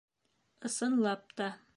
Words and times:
Ысынлап 0.69 1.27
та 1.37 1.51